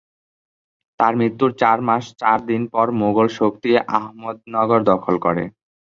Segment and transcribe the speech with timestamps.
[0.99, 5.43] তার মৃত্যুর চার মাস চার দিন পর মোগল শক্তি আহমেদনগর দখল করে।